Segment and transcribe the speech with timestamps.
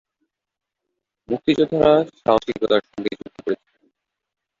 [1.29, 3.89] মুক্তিযোদ্ধারা সাহসিকতার সঙ্গে যুদ্ধ করছিলেন।